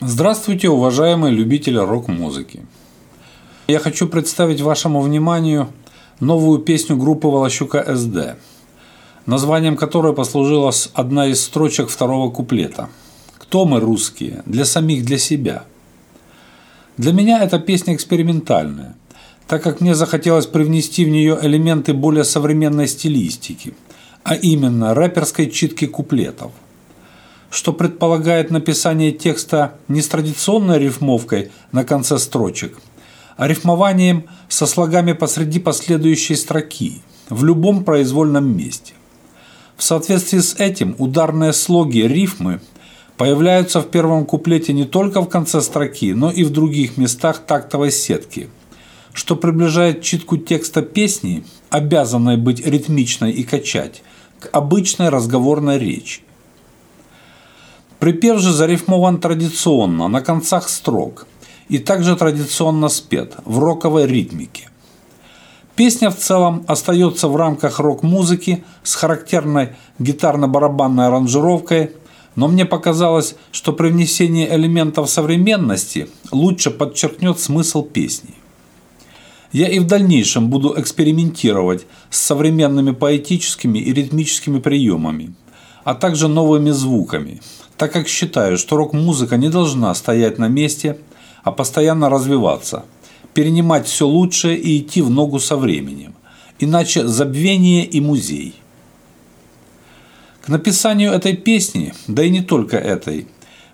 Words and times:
Здравствуйте, 0.00 0.68
уважаемые 0.68 1.32
любители 1.32 1.78
рок-музыки. 1.78 2.66
Я 3.68 3.78
хочу 3.78 4.08
представить 4.08 4.60
вашему 4.60 5.00
вниманию 5.00 5.68
новую 6.18 6.58
песню 6.58 6.96
группы 6.96 7.28
Волощука 7.28 7.94
СД, 7.94 8.36
названием 9.26 9.76
которой 9.76 10.12
послужила 10.12 10.72
одна 10.94 11.28
из 11.28 11.40
строчек 11.44 11.88
второго 11.90 12.32
куплета. 12.32 12.88
«Кто 13.38 13.66
мы, 13.66 13.78
русские? 13.78 14.42
Для 14.46 14.64
самих 14.64 15.04
для 15.04 15.16
себя». 15.16 15.62
Для 16.96 17.12
меня 17.12 17.44
эта 17.44 17.60
песня 17.60 17.94
экспериментальная, 17.94 18.96
так 19.46 19.62
как 19.62 19.80
мне 19.80 19.94
захотелось 19.94 20.46
привнести 20.46 21.04
в 21.04 21.08
нее 21.08 21.38
элементы 21.40 21.94
более 21.94 22.24
современной 22.24 22.88
стилистики, 22.88 23.74
а 24.24 24.34
именно 24.34 24.92
рэперской 24.92 25.48
читки 25.48 25.86
куплетов– 25.86 26.50
что 27.54 27.72
предполагает 27.72 28.50
написание 28.50 29.12
текста 29.12 29.74
не 29.86 30.02
с 30.02 30.08
традиционной 30.08 30.80
рифмовкой 30.80 31.52
на 31.70 31.84
конце 31.84 32.18
строчек, 32.18 32.80
а 33.36 33.46
рифмованием 33.46 34.24
со 34.48 34.66
слогами 34.66 35.12
посреди 35.12 35.60
последующей 35.60 36.34
строки 36.34 37.00
в 37.28 37.44
любом 37.44 37.84
произвольном 37.84 38.56
месте. 38.56 38.94
В 39.76 39.84
соответствии 39.84 40.40
с 40.40 40.56
этим 40.56 40.96
ударные 40.98 41.52
слоги 41.52 42.00
рифмы 42.00 42.60
появляются 43.16 43.80
в 43.80 43.88
первом 43.88 44.26
куплете 44.26 44.72
не 44.72 44.84
только 44.84 45.20
в 45.20 45.28
конце 45.28 45.60
строки, 45.60 46.12
но 46.12 46.32
и 46.32 46.42
в 46.42 46.50
других 46.50 46.96
местах 46.96 47.46
тактовой 47.46 47.92
сетки, 47.92 48.50
что 49.12 49.36
приближает 49.36 50.02
читку 50.02 50.38
текста 50.38 50.82
песни, 50.82 51.44
обязанной 51.70 52.36
быть 52.36 52.66
ритмичной 52.66 53.30
и 53.30 53.44
качать, 53.44 54.02
к 54.40 54.48
обычной 54.50 55.08
разговорной 55.08 55.78
речи. 55.78 56.23
Припев 58.04 58.38
же 58.38 58.52
зарифмован 58.52 59.18
традиционно, 59.18 60.08
на 60.08 60.20
концах 60.20 60.68
строк, 60.68 61.26
и 61.70 61.78
также 61.78 62.16
традиционно 62.16 62.90
спет, 62.90 63.36
в 63.46 63.58
роковой 63.58 64.06
ритмике. 64.06 64.68
Песня 65.74 66.10
в 66.10 66.16
целом 66.18 66.66
остается 66.66 67.28
в 67.28 67.36
рамках 67.36 67.80
рок-музыки 67.80 68.62
с 68.82 68.94
характерной 68.94 69.70
гитарно-барабанной 69.98 71.06
аранжировкой, 71.06 71.92
но 72.36 72.46
мне 72.46 72.66
показалось, 72.66 73.36
что 73.52 73.72
при 73.72 73.88
внесении 73.88 74.46
элементов 74.54 75.08
современности 75.08 76.10
лучше 76.30 76.70
подчеркнет 76.70 77.40
смысл 77.40 77.84
песни. 77.84 78.34
Я 79.50 79.68
и 79.68 79.78
в 79.78 79.86
дальнейшем 79.86 80.50
буду 80.50 80.74
экспериментировать 80.76 81.86
с 82.10 82.18
современными 82.18 82.90
поэтическими 82.90 83.78
и 83.78 83.94
ритмическими 83.94 84.58
приемами, 84.58 85.32
а 85.84 85.94
также 85.94 86.28
новыми 86.28 86.68
звуками, 86.70 87.40
так 87.76 87.92
как 87.92 88.08
считаю, 88.08 88.58
что 88.58 88.76
рок-музыка 88.76 89.36
не 89.36 89.48
должна 89.48 89.94
стоять 89.94 90.38
на 90.38 90.48
месте, 90.48 90.98
а 91.42 91.52
постоянно 91.52 92.08
развиваться, 92.08 92.84
перенимать 93.34 93.86
все 93.86 94.06
лучшее 94.06 94.56
и 94.56 94.78
идти 94.78 95.02
в 95.02 95.10
ногу 95.10 95.40
со 95.40 95.56
временем. 95.56 96.14
Иначе 96.58 97.06
забвение 97.06 97.84
и 97.84 98.00
музей. 98.00 98.54
К 100.42 100.48
написанию 100.48 101.12
этой 101.12 101.36
песни, 101.36 101.94
да 102.06 102.22
и 102.22 102.30
не 102.30 102.42
только 102.42 102.76
этой, 102.76 103.26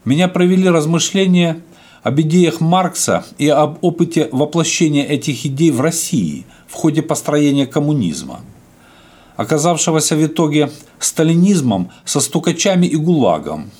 меня 0.04 0.28
провели 0.28 0.68
размышления 0.68 1.62
об 2.02 2.20
идеях 2.20 2.60
Маркса 2.60 3.24
и 3.38 3.48
об 3.48 3.78
опыте 3.82 4.28
воплощения 4.32 5.04
этих 5.04 5.44
идей 5.44 5.70
в 5.70 5.80
России 5.80 6.46
в 6.68 6.74
ходе 6.74 7.02
построения 7.02 7.66
коммунизма, 7.66 8.40
оказавшегося 9.36 10.16
в 10.16 10.24
итоге 10.24 10.70
сталинизмом 10.98 11.90
со 12.04 12.20
стукачами 12.20 12.86
и 12.86 12.96
гулагом, 12.96 13.70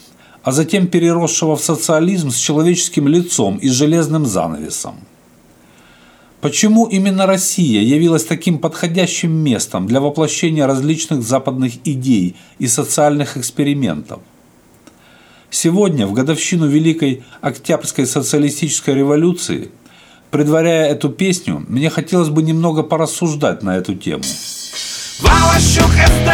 а 0.43 0.53
затем 0.53 0.87
переросшего 0.87 1.57
в 1.57 1.61
социализм 1.61 2.31
с 2.31 2.37
человеческим 2.37 3.09
лицом 3.09 3.57
и 3.59 3.69
железным 3.69 4.27
занавесом. 4.27 4.97
Почему 6.41 6.87
именно 6.87 7.27
Россия 7.27 7.83
явилась 7.83 8.25
таким 8.25 8.59
подходящим 8.59 9.31
местом 9.31 9.87
для 9.87 10.01
воплощения 10.01 10.67
различных 10.67 11.23
западных 11.23 11.75
идей 11.85 12.35
и 12.59 12.67
социальных 12.67 13.37
экспериментов? 13.37 14.21
Сегодня, 15.51 16.07
в 16.07 16.13
годовщину 16.13 16.67
Великой 16.67 17.25
Октябрьской 17.43 18.07
социалистической 18.07 18.95
революции, 18.95 19.71
предваряя 20.31 20.91
эту 20.91 21.11
песню, 21.11 21.65
мне 21.69 21.91
хотелось 21.91 22.29
бы 22.29 22.43
немного 22.43 22.85
порассуждать 22.85 23.63
на 23.63 23.77
эту 23.77 23.95
тему. 23.95 24.23
Валащук 25.21 25.91
СД 25.91 26.31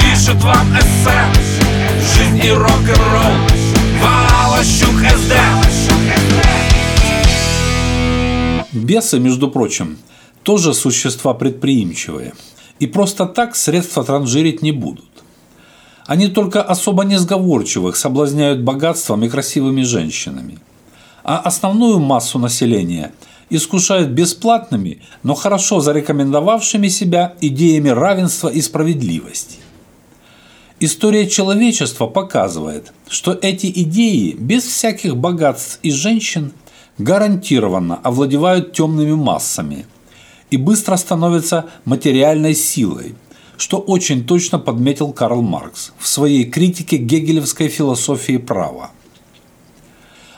пишет 0.00 0.42
вам 0.42 0.74
эссе 0.74 1.69
Жизнь 2.00 2.40
и 2.44 2.50
рок-н-ролл 2.50 3.34
Валащук 4.02 5.00
СД 5.18 5.34
Бесы, 8.72 9.18
между 9.18 9.50
прочим, 9.50 9.98
тоже 10.42 10.72
существа 10.72 11.34
предприимчивые. 11.34 12.32
И 12.78 12.86
просто 12.86 13.26
так 13.26 13.54
средства 13.54 14.02
транжирить 14.02 14.62
не 14.62 14.72
будут. 14.72 15.10
Они 16.06 16.28
только 16.28 16.62
особо 16.62 17.04
несговорчивых 17.04 17.96
соблазняют 17.96 18.62
богатством 18.62 19.22
и 19.24 19.28
красивыми 19.28 19.82
женщинами. 19.82 20.58
А 21.22 21.38
основную 21.38 21.98
массу 21.98 22.38
населения 22.38 23.12
искушают 23.50 24.10
бесплатными, 24.10 25.02
но 25.22 25.34
хорошо 25.34 25.80
зарекомендовавшими 25.80 26.88
себя 26.88 27.34
идеями 27.40 27.90
равенства 27.90 28.48
и 28.48 28.62
справедливости. 28.62 29.58
История 30.82 31.28
человечества 31.28 32.06
показывает, 32.06 32.94
что 33.06 33.38
эти 33.42 33.66
идеи 33.82 34.32
без 34.32 34.64
всяких 34.64 35.14
богатств 35.14 35.78
и 35.82 35.90
женщин 35.90 36.52
гарантированно 36.96 37.96
овладевают 38.02 38.72
темными 38.72 39.12
массами 39.12 39.84
и 40.50 40.56
быстро 40.56 40.96
становятся 40.96 41.66
материальной 41.84 42.54
силой, 42.54 43.14
что 43.58 43.76
очень 43.76 44.24
точно 44.24 44.58
подметил 44.58 45.12
Карл 45.12 45.42
Маркс 45.42 45.92
в 45.98 46.08
своей 46.08 46.44
критике 46.44 46.96
гегелевской 46.96 47.68
философии 47.68 48.38
права. 48.38 48.90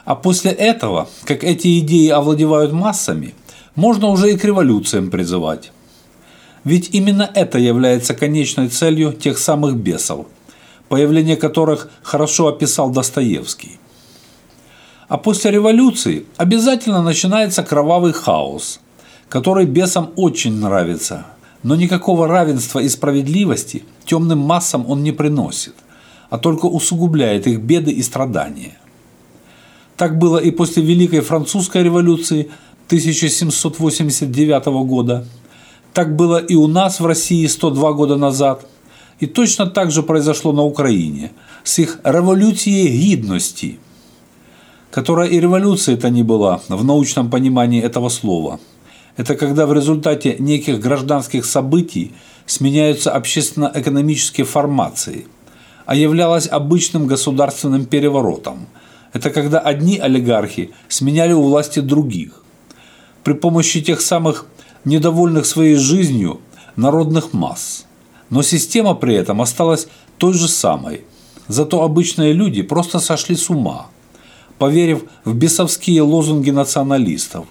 А 0.04 0.16
после 0.16 0.50
этого, 0.50 1.08
как 1.22 1.44
эти 1.44 1.78
идеи 1.78 2.08
овладевают 2.08 2.72
массами, 2.72 3.36
можно 3.76 4.08
уже 4.08 4.32
и 4.32 4.36
к 4.36 4.44
революциям 4.44 5.08
призывать. 5.08 5.70
Ведь 6.65 6.91
именно 6.93 7.28
это 7.34 7.59
является 7.59 8.15
конечной 8.15 8.69
целью 8.69 9.12
тех 9.12 9.39
самых 9.39 9.77
бесов, 9.77 10.27
появление 10.89 11.37
которых 11.37 11.91
хорошо 12.03 12.49
описал 12.49 12.91
Достоевский. 12.91 13.78
А 15.09 15.19
после 15.19 15.50
революции 15.50 16.25
обязательно 16.37 17.03
начинается 17.03 17.62
кровавый 17.62 18.12
хаос, 18.12 18.81
который 19.28 19.67
бесам 19.67 20.12
очень 20.17 20.59
нравится, 20.59 21.27
но 21.62 21.75
никакого 21.75 22.28
равенства 22.28 22.79
и 22.79 22.89
справедливости 22.89 23.83
темным 24.05 24.39
массам 24.39 24.89
он 24.89 25.03
не 25.03 25.12
приносит, 25.12 25.75
а 26.31 26.39
только 26.39 26.67
усугубляет 26.67 27.47
их 27.47 27.61
беды 27.61 27.91
и 27.91 28.03
страдания. 28.03 28.79
Так 29.97 30.17
было 30.19 30.39
и 30.39 30.50
после 30.50 30.83
Великой 30.83 31.21
Французской 31.21 31.83
революции 31.83 32.50
1789 32.89 34.67
года– 34.87 35.27
так 35.92 36.16
было 36.16 36.38
и 36.38 36.54
у 36.54 36.66
нас 36.66 37.00
в 37.00 37.06
России 37.06 37.47
102 37.47 37.92
года 37.92 38.16
назад. 38.16 38.66
И 39.20 39.26
точно 39.26 39.66
так 39.66 39.91
же 39.91 40.03
произошло 40.03 40.53
на 40.53 40.62
Украине 40.62 41.30
с 41.64 41.78
их 41.78 42.00
революцией 42.03 42.88
гидности, 42.88 43.78
которая 44.91 45.28
и 45.28 45.38
революцией-то 45.38 46.10
не 46.10 46.22
была 46.22 46.60
в 46.69 46.84
научном 46.84 47.31
понимании 47.31 47.81
этого 47.81 48.08
слова. 48.08 48.58
Это 49.16 49.36
когда 49.36 49.66
в 49.66 49.72
результате 49.72 50.36
неких 50.38 50.81
гражданских 50.81 51.44
событий 51.44 52.12
сменяются 52.47 53.12
общественно-экономические 53.12 54.47
формации, 54.47 55.26
а 55.86 55.94
являлась 55.94 56.48
обычным 56.48 57.06
государственным 57.06 57.84
переворотом. 57.84 58.66
Это 59.12 59.31
когда 59.31 59.60
одни 59.60 59.99
олигархи 59.99 60.70
сменяли 60.88 61.32
у 61.34 61.43
власти 61.43 61.81
других. 61.81 62.43
При 63.22 63.34
помощи 63.34 63.82
тех 63.82 64.00
самых 64.00 64.46
недовольных 64.84 65.46
своей 65.46 65.76
жизнью 65.76 66.40
народных 66.76 67.32
масс. 67.32 67.87
Но 68.31 68.43
система 68.43 68.94
при 68.94 69.14
этом 69.14 69.40
осталась 69.40 69.88
той 70.19 70.32
же 70.32 70.49
самой. 70.49 71.05
Зато 71.49 71.82
обычные 71.82 72.32
люди 72.32 72.62
просто 72.62 72.99
сошли 72.99 73.37
с 73.37 73.50
ума, 73.50 73.88
поверив 74.58 75.05
в 75.25 75.34
бесовские 75.34 76.02
лозунги 76.02 76.50
националистов. 76.50 77.46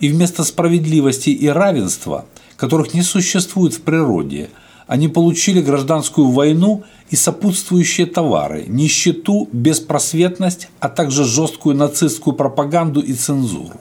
И 0.00 0.08
вместо 0.08 0.44
справедливости 0.44 1.30
и 1.30 1.48
равенства, 1.48 2.24
которых 2.56 2.94
не 2.94 3.02
существует 3.02 3.74
в 3.74 3.82
природе, 3.82 4.50
они 4.86 5.08
получили 5.08 5.60
гражданскую 5.60 6.30
войну 6.30 6.84
и 7.10 7.16
сопутствующие 7.16 8.06
товары, 8.06 8.64
нищету, 8.68 9.48
беспросветность, 9.52 10.68
а 10.80 10.88
также 10.88 11.24
жесткую 11.24 11.76
нацистскую 11.76 12.34
пропаганду 12.34 13.00
и 13.00 13.12
цензуру. 13.12 13.80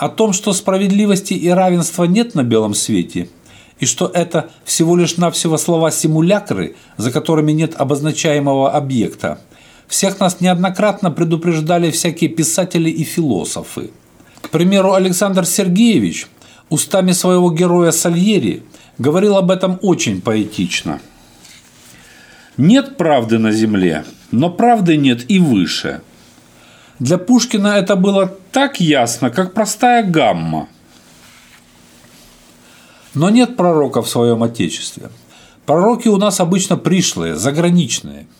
О 0.00 0.08
том, 0.08 0.32
что 0.32 0.54
справедливости 0.54 1.34
и 1.34 1.50
равенства 1.50 2.04
нет 2.04 2.34
на 2.34 2.42
белом 2.42 2.72
свете, 2.72 3.28
и 3.80 3.84
что 3.84 4.06
это 4.06 4.48
всего 4.64 4.96
лишь 4.96 5.18
навсего 5.18 5.58
слова 5.58 5.90
симулякры, 5.90 6.74
за 6.96 7.12
которыми 7.12 7.52
нет 7.52 7.74
обозначаемого 7.78 8.70
объекта, 8.70 9.42
всех 9.88 10.18
нас 10.18 10.40
неоднократно 10.40 11.10
предупреждали 11.10 11.90
всякие 11.90 12.30
писатели 12.30 12.88
и 12.88 13.04
философы. 13.04 13.90
К 14.40 14.48
примеру, 14.48 14.94
Александр 14.94 15.44
Сергеевич 15.44 16.28
устами 16.70 17.12
своего 17.12 17.50
героя 17.50 17.90
Сальери 17.90 18.62
говорил 18.96 19.36
об 19.36 19.50
этом 19.50 19.78
очень 19.82 20.22
поэтично. 20.22 20.98
«Нет 22.56 22.96
правды 22.96 23.38
на 23.38 23.52
земле, 23.52 24.06
но 24.30 24.48
правды 24.48 24.96
нет 24.96 25.30
и 25.30 25.38
выше». 25.38 26.00
Для 27.00 27.18
Пушкина 27.18 27.68
это 27.68 27.96
было 27.96 28.32
так 28.52 28.80
ясно, 28.80 29.30
как 29.30 29.52
простая 29.52 30.04
гамма. 30.04 30.68
Но 33.14 33.28
нет 33.30 33.56
пророка 33.56 34.02
в 34.02 34.08
своем 34.08 34.44
Отечестве. 34.44 35.10
Пророки 35.66 36.06
у 36.06 36.16
нас 36.16 36.38
обычно 36.38 36.76
пришлые, 36.76 37.34
заграничные– 37.34 38.26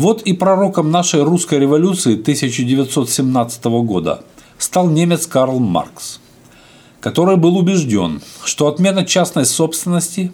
вот 0.00 0.22
и 0.22 0.32
пророком 0.32 0.90
нашей 0.90 1.22
русской 1.22 1.58
революции 1.58 2.14
1917 2.14 3.64
года 3.84 4.24
стал 4.56 4.88
немец 4.88 5.26
Карл 5.26 5.58
Маркс, 5.58 6.20
который 7.00 7.36
был 7.36 7.58
убежден, 7.58 8.22
что 8.44 8.68
отмена 8.68 9.04
частной 9.04 9.44
собственности 9.44 10.32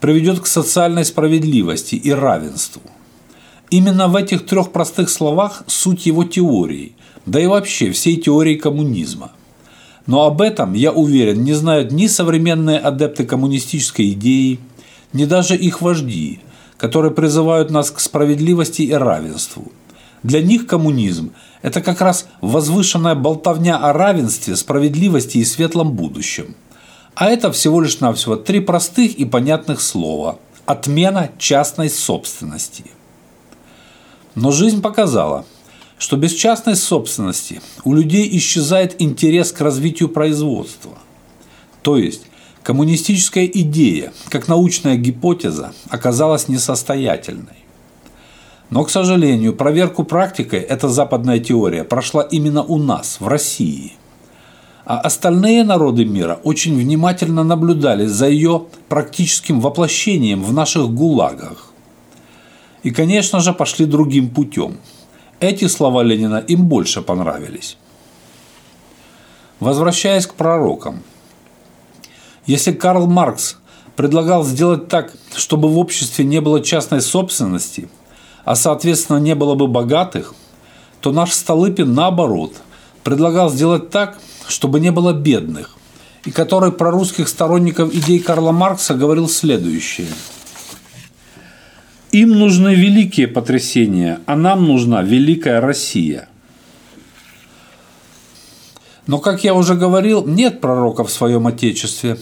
приведет 0.00 0.40
к 0.40 0.46
социальной 0.46 1.04
справедливости 1.04 1.96
и 1.96 2.10
равенству. 2.10 2.80
Именно 3.68 4.08
в 4.08 4.16
этих 4.16 4.46
трех 4.46 4.72
простых 4.72 5.10
словах 5.10 5.64
суть 5.66 6.06
его 6.06 6.24
теории, 6.24 6.94
да 7.26 7.40
и 7.40 7.46
вообще 7.46 7.90
всей 7.92 8.16
теории 8.16 8.56
коммунизма. 8.56 9.32
Но 10.06 10.24
об 10.24 10.40
этом, 10.40 10.72
я 10.74 10.92
уверен, 10.92 11.44
не 11.44 11.52
знают 11.52 11.92
ни 11.92 12.06
современные 12.06 12.78
адепты 12.78 13.24
коммунистической 13.24 14.10
идеи, 14.10 14.58
ни 15.12 15.24
даже 15.24 15.56
их 15.56 15.80
вожди– 15.80 16.40
которые 16.82 17.12
призывают 17.12 17.70
нас 17.70 17.92
к 17.92 18.00
справедливости 18.00 18.82
и 18.82 18.92
равенству. 18.92 19.70
Для 20.24 20.42
них 20.42 20.66
коммунизм– 20.66 21.30
это 21.62 21.80
как 21.80 22.00
раз 22.00 22.26
возвышенная 22.40 23.14
болтовня 23.14 23.76
о 23.76 23.92
равенстве, 23.92 24.56
справедливости 24.56 25.38
и 25.38 25.44
светлом 25.44 25.92
будущем. 25.92 26.56
А 27.14 27.30
это 27.30 27.52
всего 27.52 27.80
лишь 27.80 28.00
навсего 28.00 28.34
три 28.34 28.58
простых 28.58 29.14
и 29.14 29.24
понятных 29.24 29.80
слова– 29.80 30.40
отмена 30.66 31.30
частной 31.38 31.88
собственности. 31.88 32.86
Но 34.34 34.50
жизнь 34.50 34.82
показала, 34.82 35.44
что 36.02 36.16
без 36.16 36.32
частной 36.32 36.74
собственности 36.74 37.62
у 37.84 37.94
людей 37.94 38.28
исчезает 38.36 39.00
интерес 39.00 39.52
к 39.52 39.60
развитию 39.60 40.08
производства. 40.08 40.98
То 41.82 41.96
есть 41.96 42.22
Коммунистическая 42.64 43.46
идея, 43.46 44.12
как 44.28 44.46
научная 44.46 44.96
гипотеза, 44.96 45.72
оказалась 45.88 46.48
несостоятельной. 46.48 47.64
Но, 48.70 48.84
к 48.84 48.90
сожалению, 48.90 49.54
проверку 49.54 50.04
практикой 50.04 50.60
эта 50.60 50.88
западная 50.88 51.38
теория 51.40 51.82
прошла 51.82 52.22
именно 52.22 52.62
у 52.62 52.78
нас, 52.78 53.16
в 53.18 53.26
России. 53.26 53.94
А 54.84 55.00
остальные 55.00 55.64
народы 55.64 56.04
мира 56.04 56.40
очень 56.42 56.76
внимательно 56.76 57.44
наблюдали 57.44 58.06
за 58.06 58.28
ее 58.28 58.66
практическим 58.88 59.60
воплощением 59.60 60.42
в 60.42 60.52
наших 60.52 60.88
гулагах. 60.88 61.72
И, 62.84 62.90
конечно 62.90 63.40
же, 63.40 63.52
пошли 63.52 63.86
другим 63.86 64.30
путем. 64.30 64.78
Эти 65.42 65.68
слова 65.68 66.02
Ленина 66.02 66.38
им 66.38 66.64
больше 66.64 67.02
понравились. 67.02 67.76
Возвращаясь 69.60 70.26
к 70.26 70.34
пророкам– 70.34 71.02
если 72.46 72.72
Карл 72.72 73.06
Маркс 73.06 73.56
предлагал 73.94 74.44
сделать 74.44 74.88
так, 74.88 75.12
чтобы 75.36 75.68
в 75.68 75.78
обществе 75.78 76.24
не 76.24 76.40
было 76.40 76.60
частной 76.60 77.00
собственности, 77.00 77.88
а 78.44 78.56
соответственно 78.56 79.18
не 79.18 79.36
было 79.36 79.54
бы 79.54 79.68
богатых, 79.68 80.34
то 81.00 81.12
наш 81.12 81.32
Столыпин 81.32 81.94
наоборот 81.94 82.54
предлагал 83.04 83.48
сделать 83.48 83.90
так, 83.90 84.18
чтобы 84.48 84.80
не 84.80 84.90
было 84.90 85.12
бедных, 85.12 85.76
и 86.24 86.32
который 86.32 86.72
про 86.72 86.90
русских 86.90 87.28
сторонников 87.28 87.94
идей 87.94 88.18
Карла 88.18 88.50
Маркса 88.50 88.94
говорил 88.94 89.28
следующее. 89.28 90.08
Им 92.12 92.38
нужны 92.38 92.74
великие 92.74 93.26
потрясения, 93.26 94.20
а 94.26 94.36
нам 94.36 94.66
нужна 94.66 95.02
великая 95.02 95.62
Россия. 95.62 96.28
Но, 99.06 99.18
как 99.18 99.44
я 99.44 99.54
уже 99.54 99.76
говорил, 99.76 100.26
нет 100.26 100.60
пророка 100.60 101.04
в 101.04 101.10
своем 101.10 101.46
Отечестве. 101.46 102.18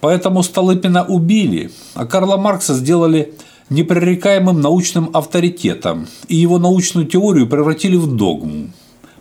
Поэтому 0.00 0.44
Столыпина 0.44 1.04
убили, 1.04 1.72
а 1.94 2.06
Карла 2.06 2.36
Маркса 2.36 2.74
сделали 2.74 3.34
непререкаемым 3.70 4.60
научным 4.60 5.10
авторитетом, 5.12 6.06
и 6.28 6.36
его 6.36 6.60
научную 6.60 7.06
теорию 7.08 7.48
превратили 7.48 7.96
в 7.96 8.14
догму 8.14 8.70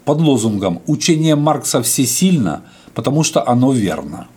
под 0.05 0.21
лозунгом 0.21 0.83
«Учение 0.85 1.35
Маркса 1.35 1.81
всесильно, 1.81 2.61
потому 2.93 3.23
что 3.23 3.47
оно 3.47 3.71
верно». 3.73 4.27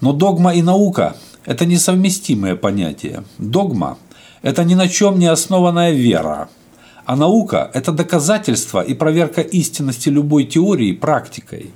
Но 0.00 0.14
догма 0.14 0.54
и 0.54 0.62
наука– 0.62 1.16
это 1.44 1.66
несовместимые 1.66 2.56
понятия. 2.56 3.24
Догма– 3.36 3.98
это 4.42 4.64
ни 4.64 4.74
на 4.74 4.88
чем 4.88 5.18
не 5.18 5.26
основанная 5.26 5.92
вера– 5.92 6.48
а 7.04 7.16
наука– 7.16 7.70
это 7.74 7.92
доказательство 7.92 8.80
и 8.80 8.94
проверка 8.94 9.40
истинности 9.40 10.08
любой 10.08 10.44
теории 10.44 10.92
практикой. 10.92 11.72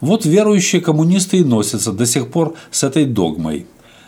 Вот 0.00 0.24
верующие 0.24 0.80
коммунисты 0.80 1.38
и 1.38 1.44
носятся 1.44 1.92
до 1.92 2.06
сих 2.06 2.30
пор 2.30 2.54
с 2.70 2.84
этой 2.84 3.04
догмой, 3.04 3.66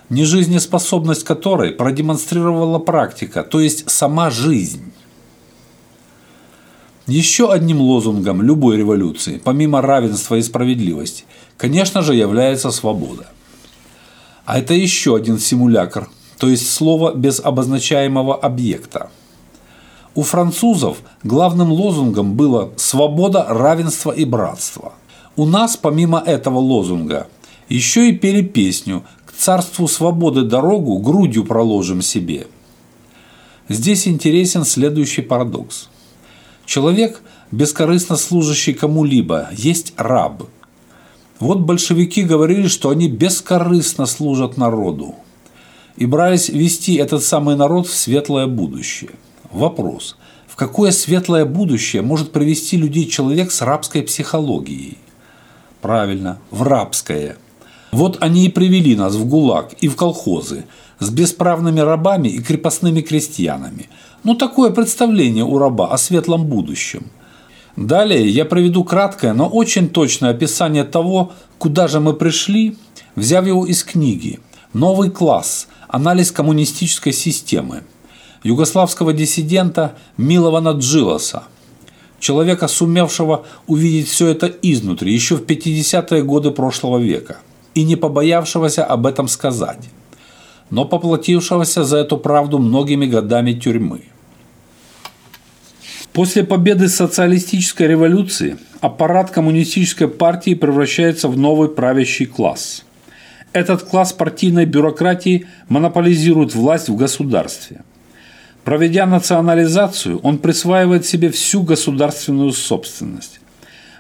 нежизнеспособность 0.09 1.25
которой 1.25 1.73
продемонстрировала 1.73 2.79
практика, 2.79 3.43
то 3.43 3.61
есть 3.61 3.91
сама 3.91 4.31
жизнь. 4.31 4.93
Еще 7.07 7.53
одним 7.53 7.81
лозунгом 7.81 8.43
любой 8.43 8.79
революции, 8.79 9.41
помимо 9.43 9.81
равенства 9.81 10.37
и 10.37 10.43
справедливости, 10.43 11.25
конечно 11.57 12.03
же, 12.03 12.15
является 12.15 12.71
свобода. 12.71 13.29
А 14.45 14.59
это 14.59 14.75
еще 14.75 15.15
один 15.15 15.39
симулякр, 15.39 16.09
то 16.39 16.49
есть 16.49 16.73
слово 16.73 17.15
без 17.15 17.41
обозначаемого 17.41 18.35
объекта– 18.35 19.11
у 20.17 20.23
французов 20.23 21.03
главным 21.25 21.71
лозунгом 21.71 22.37
было 22.37 22.73
«свобода, 22.77 23.45
равенство 23.47 24.11
и 24.11 24.25
братство». 24.25 24.95
У 25.37 25.45
нас, 25.45 25.77
помимо 25.77 26.19
этого 26.19 26.59
лозунга, 26.59 27.27
еще 27.69 28.09
и 28.09 28.17
пели 28.17 28.41
песню 28.41 29.05
«К 29.27 29.33
царству 29.33 29.87
свободы 29.87 30.41
дорогу 30.41 30.99
грудью 31.01 31.45
проложим 31.45 32.01
себе». 32.01 32.47
Здесь 33.69 34.09
интересен 34.09 34.65
следующий 34.65 35.21
парадокс. 35.21 35.91
Человек, 36.65 37.21
бескорыстно 37.53 38.17
служащий 38.17 38.73
кому-либо, 38.73 39.51
есть 39.53 39.93
раб. 39.99 40.45
Вот 41.41 41.59
большевики 41.59 42.23
говорили, 42.23 42.69
что 42.69 42.89
они 42.89 43.11
бескорыстно 43.11 44.07
служат 44.07 44.57
народу 44.57 45.15
и 45.97 46.07
брались 46.07 46.49
вести 46.49 46.97
этот 46.97 47.23
самый 47.23 47.57
народ 47.57 47.87
в 47.87 47.95
светлое 47.95 48.47
будущее– 48.47 49.11
Вопрос. 49.57 50.17
В 50.47 50.57
какое 50.57 50.91
светлое 50.91 51.47
будущее 51.47 52.03
может 52.03 52.31
привести 52.31 52.77
людей 52.77 53.07
человек 53.07 53.51
с 53.51 53.63
рабской 53.63 54.03
психологией? 54.03 54.99
Правильно, 55.81 56.39
в 56.51 56.63
рабское. 56.63 57.37
Вот 57.91 58.19
они 58.21 58.45
и 58.45 58.51
привели 58.51 58.97
нас 58.97 59.15
в 59.15 59.27
ГУЛАГ 59.27 59.75
и 59.81 59.89
в 59.89 59.97
колхозы 59.97 60.67
с 60.99 61.09
бесправными 61.09 61.81
рабами 61.81 62.29
и 62.29 62.41
крепостными 62.41 63.01
крестьянами. 63.01 63.89
Ну, 64.25 64.35
такое 64.35 64.71
представление 64.71 65.45
у 65.45 65.57
раба 65.57 65.89
о 65.89 65.97
светлом 65.97 66.45
будущем. 66.45 67.07
Далее 67.77 68.29
я 68.29 68.45
приведу 68.45 68.85
краткое, 68.85 69.33
но 69.33 69.49
очень 69.49 69.89
точное 69.89 70.31
описание 70.31 70.85
того, 70.85 71.33
куда 71.59 71.89
же 71.89 72.01
мы 72.01 72.13
пришли, 72.13 72.77
взяв 73.15 73.47
его 73.47 73.65
из 73.65 73.85
книги 73.85 74.41
«Новый 74.73 75.11
класс. 75.11 75.69
Анализ 75.97 76.31
коммунистической 76.31 77.15
системы» 77.15 77.83
югославского 78.43 79.15
диссидента 79.15 79.97
Милована 80.19 80.73
Джилоса, 80.73 81.45
человека, 82.21 82.69
сумевшего 82.69 83.47
увидеть 83.67 84.09
все 84.09 84.29
это 84.29 84.47
изнутри 84.47 85.15
еще 85.15 85.37
в 85.37 85.47
50-е 85.47 86.23
годы 86.23 86.51
прошлого 86.51 86.99
века 86.99 87.39
и 87.75 87.83
не 87.83 87.97
побоявшегося 87.97 88.85
об 88.85 89.07
этом 89.07 89.27
сказать, 89.27 89.89
но 90.69 90.85
поплатившегося 90.85 91.85
за 91.85 91.97
эту 91.97 92.19
правду 92.19 92.59
многими 92.59 93.07
годами 93.07 93.55
тюрьмы. 93.55 94.03
После 96.13 96.45
победы 96.45 96.91
социалистической 96.91 97.87
революции 97.87 98.59
аппарат 98.83 99.31
коммунистической 99.31 100.09
партии 100.09 100.53
превращается 100.53 101.29
в 101.29 101.39
новый 101.39 101.71
правящий 101.71 102.27
класс. 102.27 102.86
Этот 103.57 103.83
класс 103.83 104.13
партийной 104.13 104.67
бюрократии 104.67 105.47
монополизирует 105.69 106.55
власть 106.55 106.89
в 106.89 106.97
государстве– 106.97 107.83
Проведя 108.67 109.07
национализацию, 109.07 110.19
он 110.25 110.39
присваивает 110.39 111.07
себе 111.07 111.31
всю 111.31 111.63
государственную 111.63 112.51
собственность. 112.51 113.39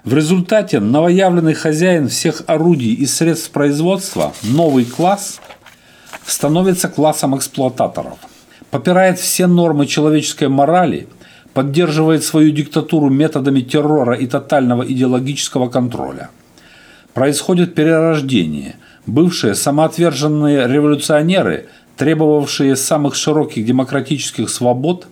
В 0.02 0.12
результате 0.12 0.80
новоявленный 0.80 1.54
хозяин 1.54 2.08
всех 2.08 2.42
орудий 2.48 2.92
и 2.92 3.06
средств 3.06 3.52
производства, 3.52 4.32
новый 4.42 4.84
класс, 4.84 5.40
становится 6.26 6.88
классом 6.88 7.36
эксплуататоров, 7.36 8.18
попирает 8.72 9.20
все 9.20 9.46
нормы 9.46 9.86
человеческой 9.86 10.48
морали, 10.48 11.06
поддерживает 11.54 12.24
свою 12.24 12.50
диктатуру 12.50 13.08
методами 13.08 13.60
террора 13.60 14.16
и 14.16 14.26
тотального 14.26 14.82
идеологического 14.82 15.68
контроля. 15.68 16.30
Происходит 17.14 17.76
перерождение. 17.76 18.74
Бывшие 19.06 19.54
самоотверженные 19.54 20.66
революционеры, 20.66 21.68
требовавшие 21.96 22.74
самых 22.74 23.14
широких 23.14 23.64
демократических 23.64 24.50
свобод, 24.50 25.06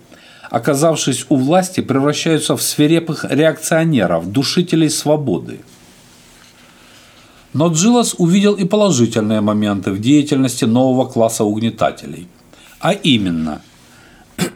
оказавшись 0.51 1.27
у 1.29 1.37
власти, 1.37 1.81
превращаются 1.81 2.57
в 2.57 2.63
свирепых 2.63 3.25
реакционеров, 3.29 4.31
душителей 4.31 4.91
свободы. 4.91 5.61
Но 7.53 7.69
Джилос 7.73 8.17
увидел 8.19 8.55
и 8.55 8.65
положительные 8.65 9.41
моменты 9.41 9.93
в 9.93 10.01
деятельности 10.01 10.65
нового 10.65 11.07
класса 11.07 11.45
угнетателей. 11.45 12.27
А 12.81 12.93
именно– 12.93 13.63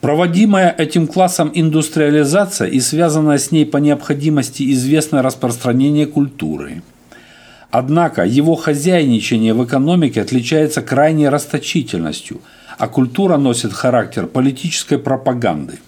Проводимая 0.00 0.74
этим 0.78 1.06
классом 1.06 1.50
индустриализация 1.52 2.68
и 2.68 2.80
связанная 2.80 3.38
с 3.38 3.50
ней 3.50 3.66
по 3.66 3.78
необходимости 3.78 4.72
известное 4.72 5.20
распространение 5.20 6.06
культуры. 6.06 6.82
Однако 7.70 8.24
его 8.24 8.54
хозяйничание 8.54 9.52
в 9.52 9.64
экономике 9.64 10.22
отличается 10.22 10.82
крайней 10.82 11.28
расточительностью, 11.28 12.40
а 12.78 12.88
культура 12.88 13.36
носит 13.36 13.72
характер 13.72 14.26
политической 14.26 14.98
пропаганды. 14.98 15.78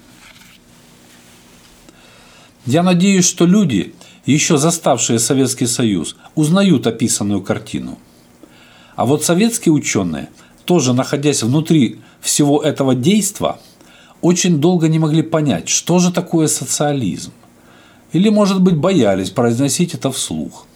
Я 2.66 2.82
надеюсь, 2.82 3.26
что 3.26 3.46
люди, 3.46 3.94
еще 4.26 4.58
заставшие 4.58 5.18
Советский 5.18 5.66
Союз, 5.66 6.16
узнают 6.34 6.86
описанную 6.86 7.42
картину. 7.42 7.98
А 8.94 9.06
вот 9.06 9.24
советские 9.24 9.72
ученые, 9.72 10.28
тоже 10.64 10.92
находясь 10.92 11.42
внутри 11.42 12.00
всего 12.20 12.60
этого 12.60 12.94
действа, 12.94 13.60
очень 14.20 14.60
долго 14.60 14.88
не 14.88 14.98
могли 14.98 15.22
понять, 15.22 15.68
что 15.68 15.98
же 15.98 16.12
такое 16.12 16.48
социализм. 16.48 17.32
Или, 18.12 18.28
может 18.28 18.60
быть, 18.60 18.76
боялись 18.76 19.30
произносить 19.30 19.94
это 19.94 20.10
вслух. 20.10 20.66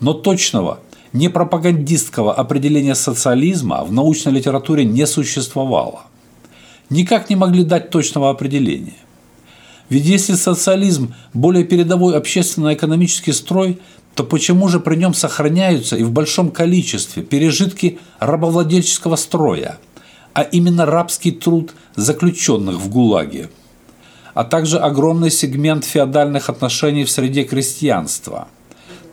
Но 0.00 0.12
точного, 0.12 0.80
не 1.12 1.28
пропагандистского 1.28 2.34
определения 2.34 2.94
социализма 2.94 3.84
в 3.84 3.92
научной 3.92 4.32
литературе 4.32 4.84
не 4.84 5.06
существовало. 5.06 6.02
Никак 6.90 7.30
не 7.30 7.36
могли 7.36 7.64
дать 7.64 7.90
точного 7.90 8.30
определения. 8.30 8.96
Ведь 9.88 10.04
если 10.04 10.34
социализм– 10.34 11.14
более 11.34 11.64
передовой 11.64 12.16
общественно-экономический 12.16 13.32
строй, 13.32 13.78
то 14.14 14.24
почему 14.24 14.68
же 14.68 14.80
при 14.80 14.96
нем 14.96 15.14
сохраняются 15.14 15.96
и 15.96 16.02
в 16.02 16.10
большом 16.10 16.50
количестве 16.50 17.22
пережитки 17.22 17.98
рабовладельческого 18.20 19.16
строя– 19.16 19.78
а 20.38 20.42
именно 20.42 20.86
рабский 20.86 21.32
труд 21.32 21.72
заключенных 21.96 22.76
в 22.76 22.88
ГУЛАГе, 22.90 23.50
а 24.34 24.44
также 24.44 24.78
огромный 24.78 25.32
сегмент 25.32 25.84
феодальных 25.84 26.48
отношений 26.48 27.04
в 27.04 27.10
среде 27.10 27.42
крестьянства, 27.42 28.46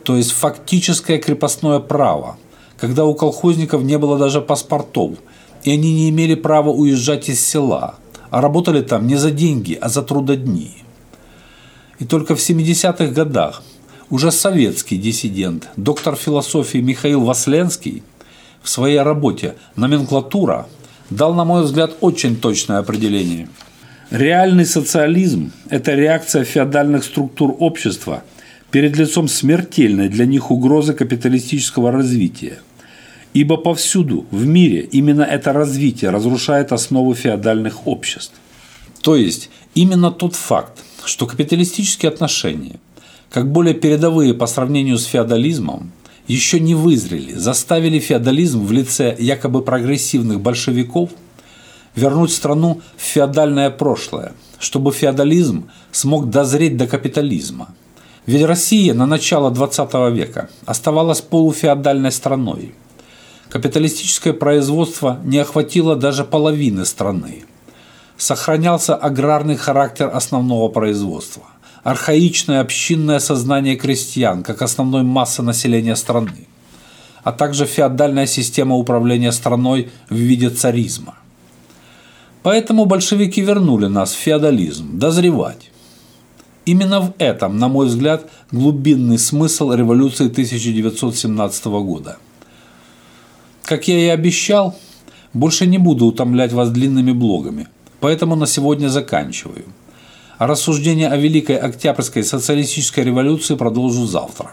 то 0.06 0.16
есть 0.16 0.30
фактическое 0.30 1.18
крепостное 1.18 1.80
право, 1.80 2.36
когда 2.78 3.04
у 3.04 3.12
колхозников 3.12 3.82
не 3.82 3.98
было 3.98 4.16
даже 4.16 4.40
паспортов, 4.40 5.18
и 5.64 5.72
они 5.72 5.92
не 5.92 6.10
имели 6.10 6.36
права 6.36 6.70
уезжать 6.70 7.28
из 7.28 7.44
села, 7.44 7.96
а 8.30 8.40
работали 8.40 8.82
там 8.82 9.08
не 9.08 9.16
за 9.16 9.32
деньги, 9.32 9.76
а 9.80 9.88
за 9.88 10.02
трудодни. 10.02 10.84
И 11.98 12.04
только 12.04 12.36
в 12.36 12.38
70-х 12.38 13.06
годах 13.08 13.64
уже 14.08 14.30
советский 14.30 14.96
диссидент, 14.96 15.70
доктор 15.76 16.14
философии 16.14 16.78
Михаил 16.78 17.24
Васленский 17.24 18.04
в 18.62 18.68
своей 18.68 19.00
работе 19.00 19.56
«Номенклатура» 19.74 20.68
дал, 21.10 21.34
на 21.34 21.44
мой 21.44 21.64
взгляд, 21.64 21.96
очень 22.00 22.36
точное 22.36 22.78
определение. 22.78 23.48
Реальный 24.10 24.66
социализм– 24.66 25.50
это 25.68 25.94
реакция 25.94 26.44
феодальных 26.44 27.02
структур 27.02 27.56
общества 27.58 28.22
перед 28.70 28.96
лицом 28.96 29.28
смертельной 29.28 30.08
для 30.08 30.26
них 30.26 30.50
угрозы 30.50 30.92
капиталистического 30.92 31.92
развития. 31.92 32.58
Ибо 33.32 33.56
повсюду 33.56 34.26
в 34.30 34.46
мире 34.46 34.80
именно 34.80 35.22
это 35.22 35.52
развитие 35.52 36.10
разрушает 36.10 36.72
основы 36.72 37.14
феодальных 37.14 37.86
обществ. 37.86 38.34
То 39.02 39.14
есть 39.14 39.50
именно 39.74 40.10
тот 40.10 40.34
факт, 40.34 40.82
что 41.04 41.26
капиталистические 41.26 42.10
отношения, 42.10 42.80
как 43.30 43.52
более 43.52 43.74
передовые 43.74 44.34
по 44.34 44.46
сравнению 44.46 44.98
с 44.98 45.04
феодализмом, 45.04 45.92
еще 46.26 46.58
не 46.58 46.74
вызрели, 46.74 47.34
заставили 47.34 47.98
феодализм 47.98 48.64
в 48.64 48.72
лице 48.72 49.14
якобы 49.18 49.62
прогрессивных 49.62 50.40
большевиков 50.40 51.10
вернуть 51.94 52.32
страну 52.32 52.80
в 52.96 53.02
феодальное 53.02 53.70
прошлое, 53.70 54.32
чтобы 54.58 54.92
феодализм 54.92 55.70
смог 55.92 56.30
дозреть 56.30 56.76
до 56.76 56.86
капитализма. 56.86 57.74
Ведь 58.26 58.44
Россия 58.44 58.92
на 58.92 59.06
начало 59.06 59.50
20 59.50 59.94
века 60.12 60.50
оставалась 60.64 61.20
полуфеодальной 61.20 62.12
страной. 62.12 62.74
Капиталистическое 63.48 64.32
производство 64.32 65.20
не 65.24 65.38
охватило 65.38 65.96
даже 65.96 66.24
половины 66.24 66.84
страны. 66.84 67.44
Сохранялся 68.16 68.96
аграрный 68.96 69.56
характер 69.56 70.10
основного 70.12 70.68
производства 70.68 71.44
архаичное 71.86 72.62
общинное 72.62 73.20
сознание 73.20 73.76
крестьян 73.76 74.42
как 74.42 74.60
основной 74.60 75.04
массы 75.04 75.40
населения 75.42 75.94
страны, 75.94 76.48
а 77.22 77.30
также 77.30 77.64
феодальная 77.64 78.26
система 78.26 78.74
управления 78.74 79.30
страной 79.30 79.90
в 80.10 80.16
виде 80.16 80.50
царизма. 80.50 81.14
Поэтому 82.42 82.86
большевики 82.86 83.40
вернули 83.40 83.86
нас 83.86 84.12
в 84.14 84.18
феодализм, 84.18 84.98
дозревать. 84.98 85.70
Именно 86.66 87.00
в 87.00 87.14
этом, 87.18 87.58
на 87.58 87.68
мой 87.68 87.86
взгляд, 87.86 88.30
глубинный 88.52 89.18
смысл 89.18 89.72
революции 89.72 90.26
1917 90.26 91.66
года. 91.66 92.18
Как 93.64 93.88
я 93.88 93.98
и 93.98 94.08
обещал, 94.08 94.76
больше 95.32 95.66
не 95.66 95.78
буду 95.78 96.04
утомлять 96.06 96.52
вас 96.52 96.70
длинными 96.70 97.12
блогами, 97.12 97.68
поэтому 98.00 98.36
на 98.36 98.46
сегодня 98.46 98.88
заканчиваю– 98.88 99.64
а 100.38 100.46
рассуждение 100.46 101.08
о 101.08 101.16
Великой 101.16 101.56
Октябрьской 101.56 102.22
социалистической 102.22 103.04
революции 103.04 103.54
продолжу 103.54 104.06
завтра. 104.06 104.52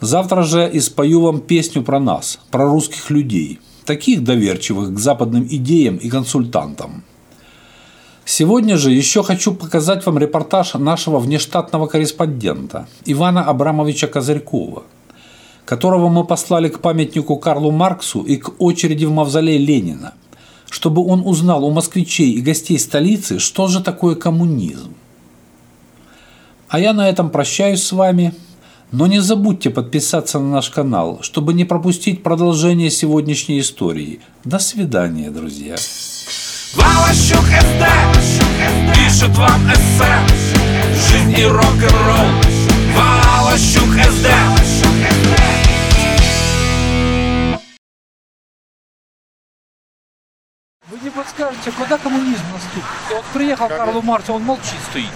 Завтра 0.00 0.42
же 0.42 0.70
и 0.70 0.80
спою 0.80 1.20
вам 1.20 1.40
песню 1.40 1.82
про 1.82 1.98
нас, 1.98 2.38
про 2.50 2.66
русских 2.66 3.10
людей, 3.10 3.58
таких 3.84 4.22
доверчивых 4.22 4.94
к 4.94 4.98
западным 4.98 5.46
идеям 5.48 5.96
и 5.96 6.08
консультантам. 6.08 7.04
Сегодня 8.24 8.76
же 8.76 8.90
еще 8.90 9.22
хочу 9.22 9.54
показать 9.54 10.04
вам 10.06 10.18
репортаж 10.18 10.74
нашего 10.74 11.18
внештатного 11.18 11.86
корреспондента 11.86 12.86
Ивана 13.04 13.44
Абрамовича 13.44 14.06
Козырькова, 14.06 14.84
которого 15.64 16.08
мы 16.08 16.24
послали 16.24 16.68
к 16.68 16.80
памятнику 16.80 17.36
Карлу 17.36 17.70
Марксу 17.70 18.22
и 18.22 18.36
к 18.36 18.60
очереди 18.60 19.04
в 19.04 19.12
мавзолей 19.12 19.58
Ленина– 19.58 20.14
чтобы 20.74 21.06
он 21.06 21.22
узнал 21.24 21.64
у 21.64 21.70
москвичей 21.70 22.32
и 22.32 22.40
гостей 22.40 22.80
столицы, 22.80 23.38
что 23.38 23.68
же 23.68 23.80
такое 23.80 24.16
коммунизм. 24.16 24.92
А 26.68 26.80
я 26.80 26.92
на 26.92 27.08
этом 27.08 27.30
прощаюсь 27.30 27.84
с 27.84 27.92
вами, 27.92 28.34
но 28.90 29.06
не 29.06 29.20
забудьте 29.20 29.70
подписаться 29.70 30.40
на 30.40 30.50
наш 30.50 30.70
канал, 30.70 31.20
чтобы 31.22 31.54
не 31.54 31.64
пропустить 31.64 32.24
продолжение 32.24 32.90
сегодняшней 32.90 33.60
истории. 33.60 34.20
До 34.42 34.58
свидания, 34.58 35.30
друзья. 35.30 35.76
Валащук 36.74 37.44
СД 37.44 37.84
пишет 38.94 39.36
вам 39.36 39.72
эссе 39.72 40.14
Жизнь 41.08 41.38
и 41.38 41.44
рок-н-ролл 41.46 42.28
Валащук 42.96 43.90
СД 44.10 44.28
Вы 50.88 50.98
не 51.02 51.10
подскажете, 51.10 51.72
когда 51.72 51.98
коммунизм 51.98 52.42
наступит? 52.52 52.84
Вот 53.10 53.24
приехал 53.32 53.68
как 53.68 53.78
Карл 53.78 54.02
Маркс, 54.02 54.28
он 54.30 54.42
молчит 54.42 54.78
стоит. 54.90 55.10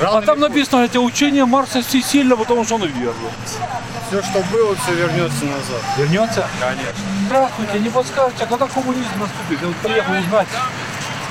Рано 0.00 0.18
а 0.18 0.22
там 0.22 0.40
написано, 0.40 0.84
эти 0.84 0.96
учения 0.96 1.44
Марса 1.44 1.82
всесильно, 1.82 2.36
потому 2.36 2.64
что 2.64 2.76
он 2.76 2.86
верил. 2.86 3.14
Все, 4.08 4.22
что 4.22 4.42
было, 4.52 4.74
все 4.76 4.94
вернется 4.94 5.44
назад. 5.44 5.82
Вернется? 5.98 6.46
Конечно. 6.60 7.04
Здравствуйте, 7.26 7.78
не 7.80 7.88
подскажете, 7.90 8.46
когда 8.46 8.66
коммунизм 8.66 9.10
наступит? 9.18 9.60
Я 9.60 9.68
вот 9.68 9.76
приехал 9.76 10.12
узнать 10.12 10.48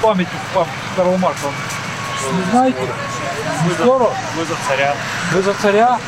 памятник 0.01 0.39
Карла 0.95 1.17
Маркса. 1.17 1.47
Не 2.33 2.51
знаете? 2.51 2.79
Мы 3.65 3.73
скоро? 3.73 4.09
Мы 4.35 4.45
за 4.45 4.55
царя. 4.67 4.95
Вы 5.31 5.41
за 5.41 5.53
царя? 5.53 5.99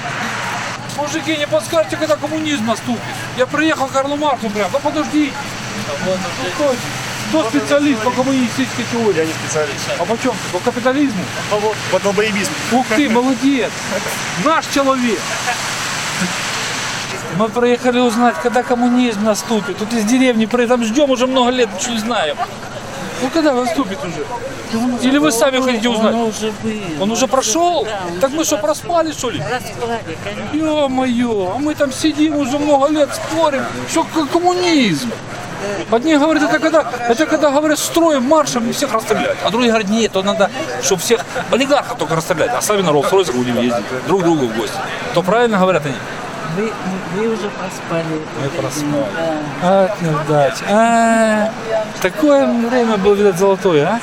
Мужики, 0.98 1.38
не 1.38 1.48
подскажете, 1.48 1.98
когда 1.98 2.16
коммунизм 2.16 2.66
наступит? 2.66 3.02
Я 3.38 3.46
приехал 3.46 3.88
к 3.88 3.92
Карлу 3.92 4.16
Марксу 4.16 4.50
прям. 4.50 4.70
Да 4.72 4.80
подождите. 4.80 5.34
Ну, 6.06 6.12
стойте. 6.56 6.82
Кто 7.30 7.50
специалист 7.50 8.00
по 8.04 8.12
коммунистической 8.12 8.86
теории? 8.92 9.18
Я 9.18 9.26
не 9.26 9.34
специалист. 9.34 9.90
А 9.98 10.06
по 10.06 10.16
чем 10.22 10.34
По 10.52 10.60
капитализму? 10.60 11.24
По, 11.50 11.58
по 11.92 12.04
долбоебизму. 12.04 12.54
Ух 12.74 12.86
ты, 12.96 13.10
молодец! 13.10 13.72
Наш 14.46 14.66
человек! 14.68 15.20
Мы 17.38 17.50
приехали 17.50 18.00
узнать, 18.00 18.36
когда 18.44 18.62
коммунизм 18.62 19.24
наступит. 19.24 19.78
Тут 19.78 19.94
из 19.94 20.04
деревни 20.06 20.46
при 20.46 20.66
этом 20.66 20.84
ждем 20.84 21.10
уже 21.10 21.26
много 21.26 21.50
лет, 21.50 21.70
ничего 21.74 21.94
не 21.94 22.00
знаем. 22.00 22.38
Ну 23.24 23.30
когда 23.30 23.54
наступит 23.54 24.00
уже? 24.04 24.26
Или 25.02 25.18
вы 25.18 25.32
сами 25.32 25.62
хотите 25.62 25.88
узнать? 25.88 26.14
Он 26.14 26.22
уже 26.24 26.52
был. 26.62 27.04
Он 27.04 27.12
уже 27.12 27.28
прошел? 27.28 27.86
Да, 27.86 28.02
он 28.12 28.20
Так 28.20 28.32
мы 28.32 28.44
что, 28.44 28.58
проспали, 28.58 29.14
что 29.14 29.30
ли? 29.30 29.40
Расклали, 29.40 30.18
конечно. 30.24 30.58
Ё-моё, 30.58 31.54
а 31.56 31.58
мы 31.58 31.74
там 31.74 31.94
сидим 31.94 32.36
уже 32.36 32.60
много 32.60 32.90
лет, 32.90 33.10
спорим, 33.16 33.64
что 33.90 34.06
коммунизм. 34.32 35.12
Одни 35.90 36.18
говорят, 36.18 36.44
это 36.44 36.60
когда, 36.60 36.92
это 37.08 37.26
когда 37.26 37.50
говорят, 37.50 37.80
строим 37.80 38.24
маршем 38.24 38.70
и 38.70 38.74
всех 38.74 38.92
расстрелять. 38.92 39.38
А 39.46 39.50
другие 39.50 39.72
говорят, 39.72 39.90
нет, 39.90 40.12
то 40.12 40.22
надо, 40.22 40.52
чтобы 40.82 41.02
всех 41.02 41.22
олигархов 41.52 41.98
только 41.98 42.16
расстрелять, 42.16 42.52
а 42.54 42.62
сами 42.62 42.82
на 42.82 42.90
Роллс-Ройсах 42.90 43.34
будем 43.34 43.62
ездить, 43.62 43.86
друг 44.06 44.24
другу 44.24 44.48
в 44.48 44.58
гости. 44.58 44.76
То 45.14 45.24
правильно 45.24 45.60
говорят 45.60 45.86
они? 45.86 45.96
Вы, 46.56 46.72
вы 47.16 47.28
уже 47.34 47.50
проспали. 47.50 48.22
Мы 48.42 48.50
проспали. 48.50 49.06
Да. 49.62 49.84
От 49.86 50.02
неудач. 50.02 50.54
А, 50.70 51.52
такое 52.02 52.46
время 52.46 52.98
было, 52.98 53.16
видать, 53.16 53.38
золотое, 53.38 53.88
а? 53.88 54.00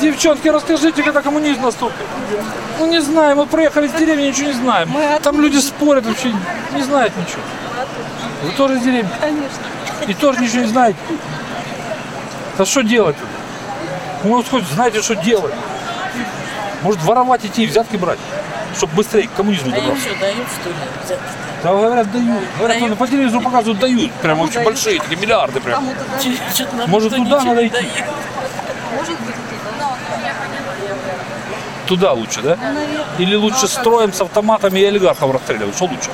Девчонки, 0.00 0.48
расскажите, 0.48 1.02
когда 1.02 1.22
коммунизм 1.22 1.62
наступит. 1.62 2.06
Ну 2.78 2.86
не 2.86 3.00
знаем, 3.00 3.36
мы 3.38 3.46
проехали 3.46 3.86
с 3.86 3.92
деревни, 3.92 4.28
ничего 4.28 4.48
не 4.48 4.54
знаем. 4.54 4.90
Там 5.22 5.40
люди 5.40 5.58
спорят 5.58 6.06
вообще, 6.06 6.32
не 6.74 6.82
знают 6.82 7.12
ничего. 7.16 7.42
Вы 8.42 8.50
тоже 8.52 8.78
из 8.78 8.82
деревни? 8.82 9.10
Конечно. 9.20 9.62
И 10.08 10.14
тоже 10.14 10.40
ничего 10.40 10.62
не 10.62 10.68
знаете. 10.68 10.98
Да 12.58 12.64
что 12.64 12.82
делать? 12.82 13.16
Может, 14.24 14.50
хоть 14.50 14.64
знаете, 14.64 15.00
что 15.02 15.14
делать? 15.14 15.54
Может, 16.82 17.02
воровать 17.02 17.44
идти 17.44 17.64
и 17.64 17.66
взятки 17.66 17.96
брать, 17.96 18.18
чтобы 18.76 18.94
быстрее 18.94 19.28
к 19.28 19.32
коммунизму 19.34 19.72
А 19.72 19.76
им 19.78 19.84
добраться. 19.84 20.08
что, 20.10 20.18
дают, 20.20 20.46
что 20.60 20.68
ли? 20.68 20.74
взятки? 21.04 21.24
Да, 21.62 21.70
говорят, 21.70 22.12
дают. 22.12 22.42
Говорят, 22.58 22.76
Дают. 22.78 22.90
ну, 22.90 22.96
по 22.96 23.06
телевизору 23.06 23.42
показывают, 23.42 23.78
дают. 23.80 24.12
Прям 24.14 24.40
очень 24.40 24.64
большие, 24.64 25.00
такие 25.00 25.16
миллиарды 25.20 25.60
прям. 25.60 25.84
Нам 25.86 26.90
Может, 26.90 27.14
туда 27.14 27.42
надо 27.42 27.66
идти? 27.66 27.76
дает. 27.76 28.04
Туда 31.86 32.12
лучше, 32.12 32.40
да? 32.42 32.56
Или 33.18 33.34
лучше 33.34 33.68
строим 33.68 34.12
с 34.12 34.20
автоматами 34.20 34.78
и 34.80 34.84
олигархов 34.84 35.32
расстреливать? 35.32 35.74
Что 35.76 35.84
лучше? 35.86 36.10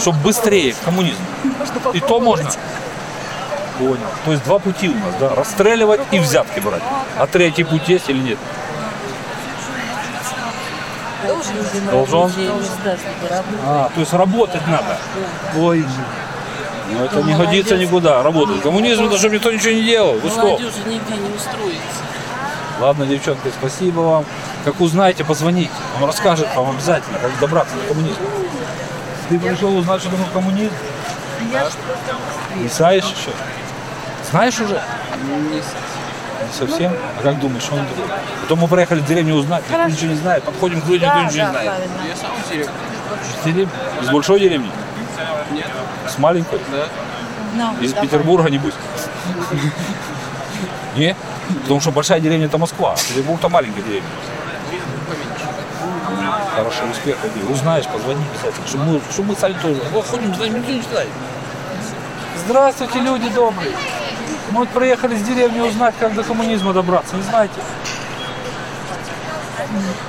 Чтобы 0.00 0.18
быстрее 0.20 0.72
к 0.72 0.80
коммунизму. 0.84 1.24
И 1.92 2.00
то 2.00 2.20
можно. 2.20 2.50
Понял. 3.78 3.96
То 4.24 4.32
есть 4.32 4.44
два 4.44 4.58
пути 4.58 4.88
у 4.88 4.94
нас, 4.94 5.14
да? 5.20 5.34
Расстреливать 5.34 6.00
и 6.10 6.18
взятки 6.18 6.58
брать. 6.60 6.82
А 7.16 7.26
третий 7.26 7.64
путь 7.64 7.88
есть 7.88 8.08
или 8.08 8.18
нет? 8.18 8.38
Должен? 11.26 12.30
Работает. 13.28 13.60
А, 13.64 13.90
то 13.92 14.00
есть 14.00 14.12
работать 14.12 14.66
надо. 14.66 14.96
Ой, 15.56 15.84
ну 16.90 17.04
это 17.04 17.22
не 17.22 17.34
годится 17.34 17.76
никуда, 17.76 18.22
работать. 18.22 18.62
Коммунизм 18.62 19.06
это 19.06 19.18
чтобы 19.18 19.36
никто 19.36 19.52
ничего 19.52 19.72
не 19.72 19.82
делал. 19.82 20.14
Вы 20.14 20.30
что? 20.30 20.42
Молодежи 20.42 20.78
нигде 20.86 21.16
не 21.16 21.34
устроится. 21.34 22.02
Ладно, 22.80 23.06
девчонки, 23.06 23.52
спасибо 23.58 24.00
вам. 24.00 24.24
Как 24.64 24.80
узнаете, 24.80 25.24
позвоните. 25.24 25.70
Он 26.00 26.06
расскажет 26.06 26.48
вам 26.54 26.70
обязательно, 26.70 27.18
как 27.18 27.38
добраться 27.40 27.74
до 27.74 27.88
коммунизма. 27.88 28.24
Ты 29.28 29.38
пришел 29.38 29.76
узнать, 29.76 30.00
что 30.00 30.10
такое 30.10 30.26
коммунизм? 30.32 30.74
Не 32.56 32.68
знаешь 32.68 33.04
еще? 33.04 33.30
Знаешь 34.30 34.60
уже? 34.60 34.80
Не 35.24 35.62
совсем. 36.52 36.92
А 37.18 37.22
как 37.22 37.40
думаешь, 37.40 37.68
он? 37.70 37.80
Потом 38.42 38.60
мы 38.60 38.68
проехали 38.68 39.00
в 39.00 39.06
деревню 39.06 39.34
узнать, 39.34 39.62
никто 39.68 39.84
ничего 39.84 40.10
не 40.12 40.16
знает. 40.16 40.42
Подходим 40.44 40.80
к 40.80 40.86
людям, 40.86 41.08
никто 41.08 41.30
ничего 41.30 41.46
не 41.46 41.50
знает. 41.50 41.72
Из 43.20 43.44
деревни? 43.44 43.68
Из 44.02 44.10
большой 44.10 44.40
деревни? 44.40 44.70
Нет. 45.52 45.66
С 46.08 46.18
маленькой? 46.18 46.60
Да. 46.70 47.74
Из 47.80 47.92
Петербурга, 47.92 48.50
небось? 48.50 48.74
Нет? 50.96 51.16
Потому 51.62 51.80
что 51.80 51.90
большая 51.90 52.20
деревня 52.20 52.46
это 52.46 52.58
Москва, 52.58 52.92
а 52.92 52.96
Петербург 52.96 53.38
это 53.38 53.48
маленькая 53.48 53.82
деревня. 53.82 54.08
Хорошо, 56.54 56.84
успеха. 56.90 57.28
тебе. 57.28 57.54
Узнаешь, 57.54 57.86
позвони 57.86 58.22
обязательно. 58.32 58.66
Чтобы 58.66 58.84
мы, 58.84 59.00
чтобы 59.12 59.28
мы 59.28 59.36
сами 59.36 59.54
тоже. 59.62 59.80
Вот 59.92 60.06
ходим, 60.06 60.34
знаем, 60.34 60.56
никто 60.56 60.72
не 60.72 60.82
знает. 60.82 61.08
Здравствуйте, 62.44 62.98
люди 63.00 63.28
добрые. 63.28 63.72
Мы 64.50 64.60
вот 64.60 64.68
приехали 64.70 65.16
с 65.16 65.22
деревни 65.22 65.60
узнать, 65.60 65.94
как 66.00 66.14
до 66.14 66.22
коммунизма 66.22 66.72
добраться. 66.72 67.16
Не 67.16 67.22
знаете? 67.22 67.60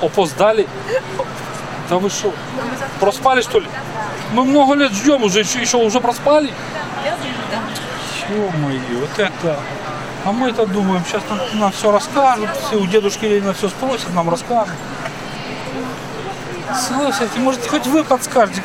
Опоздали? 0.00 0.66
Да 1.88 1.98
вы 1.98 2.08
что? 2.08 2.32
Проспали, 3.00 3.42
что 3.42 3.60
ли? 3.60 3.68
Мы 4.32 4.44
много 4.44 4.74
лет 4.74 4.92
ждем 4.92 5.24
уже, 5.24 5.40
еще, 5.40 5.60
еще 5.60 5.76
уже 5.76 6.00
проспали? 6.00 6.52
Ё-моё, 8.30 9.00
вот 9.00 9.18
это. 9.18 9.58
А 10.24 10.32
мы-то 10.32 10.66
думаем, 10.66 11.02
сейчас 11.04 11.22
нам, 11.28 11.38
нам 11.54 11.72
все 11.72 11.90
расскажут, 11.90 12.50
все 12.66 12.76
у 12.76 12.86
дедушки 12.86 13.24
Ленина 13.24 13.54
все 13.54 13.68
спросят, 13.68 14.14
нам 14.14 14.30
расскажут. 14.30 14.74
Слушайте, 16.86 17.38
может 17.38 17.66
хоть 17.66 17.86
вы 17.86 18.04
подскажете, 18.04 18.62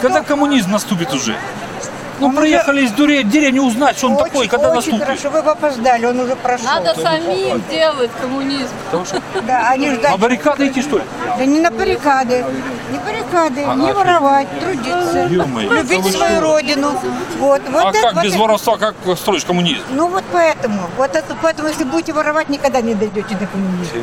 когда 0.00 0.22
коммунизм 0.22 0.70
наступит 0.70 1.12
уже? 1.12 1.36
Ну, 2.20 2.32
приехали 2.32 2.82
из 2.82 2.90
дуре- 2.92 3.22
деревни 3.22 3.60
узнать, 3.60 3.96
что 3.96 4.08
он 4.10 4.16
такой, 4.16 4.48
когда 4.48 4.68
очень 4.70 4.92
наступит. 4.92 5.02
хорошо, 5.04 5.30
вы 5.30 5.42
бы 5.42 5.50
опоздали, 5.52 6.06
он 6.06 6.18
уже 6.20 6.34
прошел. 6.36 6.66
Надо 6.66 6.94
самим 7.00 7.62
делать 7.70 8.10
коммунизм. 8.20 8.72
Да, 9.46 9.70
они 9.70 9.86
На 9.90 9.94
ждать. 9.94 10.18
баррикады 10.18 10.68
идти, 10.68 10.82
что 10.82 10.98
ли? 10.98 11.04
Да 11.38 11.44
не 11.44 11.60
на 11.60 11.70
баррикады, 11.70 12.44
не 12.90 12.98
баррикады, 12.98 13.60
не 13.64 13.92
воровать, 13.92 14.48
трудиться, 14.60 15.26
Ё-моё, 15.30 15.72
любить 15.72 16.12
свою 16.12 16.36
что? 16.36 16.40
родину. 16.40 16.90
Вот, 17.38 17.62
вот 17.70 17.84
А 17.84 17.90
это, 17.90 18.00
как 18.02 18.14
вот 18.14 18.24
без 18.24 18.32
это. 18.32 18.42
воровства, 18.42 18.76
как 18.76 18.94
строишь 19.16 19.44
коммунизм? 19.44 19.82
Ну 19.90 20.08
вот 20.08 20.24
поэтому, 20.32 20.82
вот 20.96 21.14
это, 21.14 21.36
поэтому, 21.40 21.68
если 21.68 21.84
будете 21.84 22.12
воровать, 22.12 22.48
никогда 22.48 22.80
не 22.80 22.94
дойдете 22.94 23.34
до 23.36 23.46
коммунизма. 23.46 24.00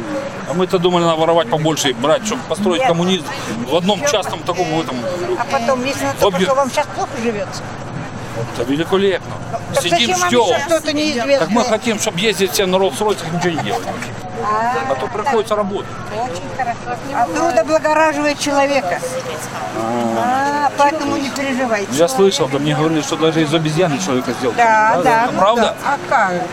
А 0.49 0.53
мы-то 0.53 0.79
думали, 0.79 1.03
надо 1.03 1.17
воровать 1.19 1.49
побольше 1.49 1.89
и 1.89 1.93
брать, 1.93 2.25
чтобы 2.25 2.41
построить 2.47 2.79
Нет. 2.79 2.87
коммунизм 2.87 3.25
в 3.69 3.75
одном 3.75 3.99
частном 4.05 4.39
таком 4.39 4.67
этом. 4.79 4.95
А 5.39 5.45
потом, 5.51 5.83
если 5.83 6.05
на 6.05 6.13
то 6.13 6.27
Обе- 6.27 6.37
пошло, 6.39 6.55
вам 6.55 6.71
сейчас 6.71 6.87
плохо 6.95 7.09
живется. 7.23 7.61
Это 8.53 8.63
великолепно. 8.69 9.33
Так 9.73 9.83
Сидим, 9.83 10.15
ждем. 10.15 10.59
что-то 10.65 10.93
неизвестное? 10.93 11.39
Так 11.39 11.49
мы 11.49 11.63
хотим, 11.63 11.99
чтобы 11.99 12.19
ездить 12.19 12.51
все 12.51 12.65
на 12.65 12.75
Роллс-Ройсах, 12.75 13.33
ничего 13.33 13.51
не 13.51 13.63
делать. 13.63 13.83
А, 14.43 14.91
А 14.91 14.95
то 14.95 15.07
приходится 15.07 15.55
работать. 15.55 15.89
Очень 16.13 16.43
хорошо. 16.57 16.99
А 17.15 17.25
труд 17.27 17.57
облагораживает 17.59 18.39
человека. 18.39 18.99
А, 19.77 20.71
поэтому 20.77 21.17
не 21.17 21.29
переживайте. 21.29 21.87
Я 21.93 22.07
слышал, 22.07 22.47
да 22.47 22.59
мне 22.59 22.75
говорили, 22.75 23.01
что 23.01 23.15
даже 23.15 23.41
из 23.41 23.53
обезьяны 23.53 23.97
человека 23.99 24.33
сделать. 24.33 24.57
Да, 24.57 25.01
да. 25.03 25.23
Это 25.23 25.31
ну 25.33 25.39
правда? 25.39 25.61
да. 25.61 25.75
А 25.85 25.97
как? 26.09 26.43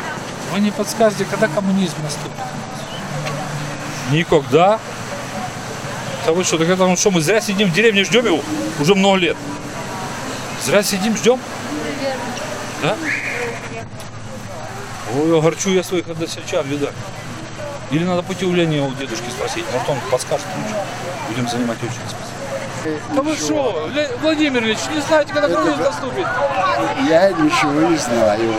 Вы 0.54 0.60
не 0.60 0.70
подскажете, 0.70 1.24
когда 1.24 1.48
коммунизм 1.48 1.94
наступит? 2.02 2.32
Никогда. 4.10 4.78
Да 6.26 6.32
вы 6.32 6.44
что, 6.44 6.58
так 6.58 6.68
это 6.68 6.86
ну 6.86 6.96
что, 6.96 7.10
мы 7.10 7.20
зря 7.20 7.40
сидим 7.40 7.68
в 7.70 7.72
деревне, 7.74 8.04
ждем 8.04 8.24
его 8.26 8.40
уже 8.78 8.94
много 8.94 9.16
лет. 9.16 9.36
Зря 10.64 10.82
сидим, 10.82 11.16
ждем? 11.16 11.40
Да? 12.82 12.96
Ой, 15.14 15.38
огорчу 15.38 15.70
я 15.70 15.82
своих 15.82 16.08
односельчан, 16.08 16.66
видать. 16.66 16.94
Или 17.90 18.04
надо 18.04 18.22
пойти 18.22 18.46
у 18.46 18.54
дедушки 18.92 19.28
спросить, 19.30 19.64
может 19.72 19.88
он 19.88 19.98
подскажет 20.10 20.46
лучше. 20.56 20.74
Будем 21.28 21.48
занимать 21.48 21.78
очередь. 21.78 22.00
спасибо. 22.08 23.14
Да 23.14 23.22
вы 23.22 23.36
что, 23.36 23.90
Владимир 24.22 24.64
Ильич, 24.64 24.78
не 24.92 25.00
знаете, 25.00 25.32
когда 25.32 25.48
коммунизм 25.48 25.82
наступит? 25.82 26.26
Я 27.08 27.30
ничего 27.32 27.88
не 27.88 27.96
знаю. 27.96 28.54